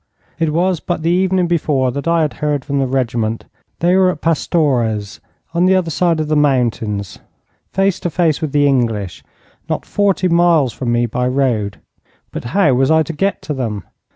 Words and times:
It 0.39 0.51
was 0.51 0.79
but 0.79 1.03
the 1.03 1.11
evening 1.11 1.45
before 1.45 1.91
that 1.91 2.07
I 2.07 2.23
had 2.23 2.33
heard 2.41 2.65
from 2.65 2.79
the 2.79 2.87
regiment. 2.87 3.45
They 3.81 3.95
were 3.95 4.09
at 4.09 4.19
Pastores, 4.21 5.19
on 5.53 5.65
the 5.67 5.75
other 5.75 5.91
side 5.91 6.19
of 6.19 6.27
the 6.27 6.35
mountains, 6.35 7.19
face 7.71 7.99
to 7.99 8.09
face 8.09 8.41
with 8.41 8.51
the 8.51 8.65
English 8.65 9.23
not 9.69 9.85
forty 9.85 10.27
miles 10.27 10.73
from 10.73 10.91
me 10.91 11.05
by 11.05 11.27
road. 11.27 11.81
But 12.31 12.45
how 12.45 12.73
was 12.73 12.89
I 12.89 13.03
to 13.03 13.13
get 13.13 13.43
to 13.43 13.53
them? 13.53 13.83